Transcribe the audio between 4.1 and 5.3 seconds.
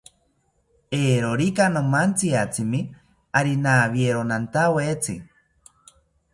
nantawetzi